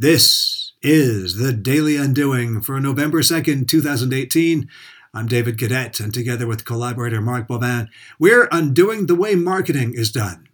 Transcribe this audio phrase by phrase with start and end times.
[0.00, 4.68] This is the Daily Undoing for November 2nd, 2018.
[5.12, 10.12] I'm David Gaudet, and together with collaborator Mark Boivin, we're undoing the way marketing is
[10.12, 10.46] done.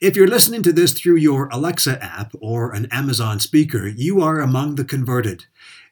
[0.00, 4.38] If you're listening to this through your Alexa app or an Amazon speaker, you are
[4.38, 5.46] among the converted,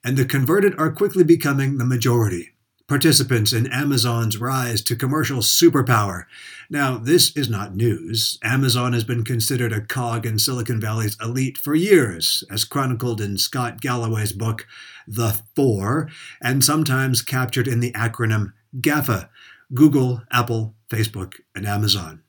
[0.05, 2.51] and the converted are quickly becoming the majority
[2.91, 6.25] participants in Amazon's rise to commercial superpower.
[6.69, 8.37] Now, this is not news.
[8.43, 13.39] Amazon has been considered a cog in Silicon Valley's elite for years, as chronicled in
[13.39, 14.67] Scott Galloway's book,
[15.07, 16.09] The Four,
[16.43, 19.29] and sometimes captured in the acronym GAFA
[19.73, 22.25] Google, Apple, Facebook, and Amazon.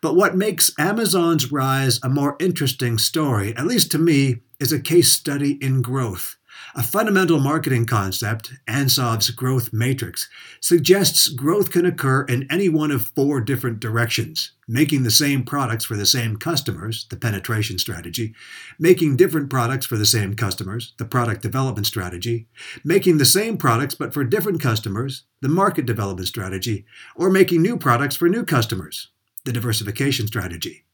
[0.00, 4.78] But what makes Amazon's rise a more interesting story, at least to me, is a
[4.78, 6.36] case study in growth.
[6.74, 10.28] A fundamental marketing concept, Ansoff's growth matrix,
[10.60, 15.84] suggests growth can occur in any one of four different directions making the same products
[15.84, 18.34] for the same customers, the penetration strategy,
[18.78, 22.48] making different products for the same customers, the product development strategy,
[22.84, 27.76] making the same products but for different customers, the market development strategy, or making new
[27.76, 29.08] products for new customers,
[29.44, 30.84] the diversification strategy.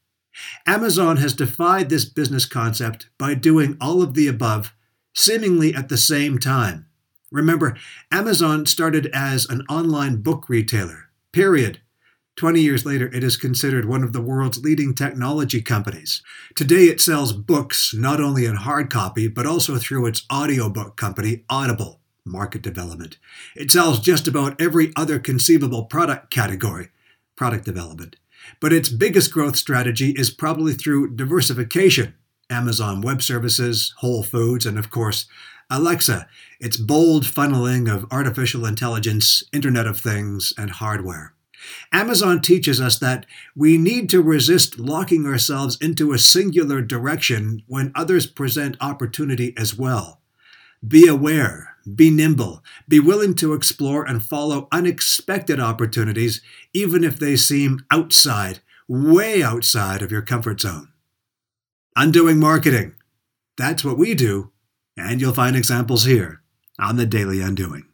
[0.67, 4.75] Amazon has defied this business concept by doing all of the above
[5.15, 6.87] seemingly at the same time.
[7.31, 7.77] Remember,
[8.11, 11.81] Amazon started as an online book retailer, period.
[12.37, 16.23] 20 years later, it is considered one of the world's leading technology companies.
[16.55, 21.45] Today, it sells books not only in hard copy, but also through its audiobook company,
[21.51, 23.19] Audible, market development.
[23.55, 26.89] It sells just about every other conceivable product category,
[27.37, 28.17] product development.
[28.61, 32.15] But its biggest growth strategy is probably through diversification,
[32.53, 35.27] Amazon Web Services, Whole Foods, and of course,
[35.70, 36.28] Alexa,
[36.61, 41.34] its bold funneling of artificial intelligence, Internet of Things, and hardware.
[41.92, 43.25] Amazon teaches us that
[43.56, 49.77] we need to resist locking ourselves into a singular direction when others present opportunity as
[49.77, 50.20] well.
[50.87, 57.37] Be aware, be nimble, be willing to explore and follow unexpected opportunities, even if they
[57.37, 60.91] seem outside, way outside of your comfort zone.
[61.94, 62.94] Undoing marketing.
[63.58, 64.50] That's what we do,
[64.97, 66.41] and you'll find examples here
[66.80, 67.84] on the Daily Undoing.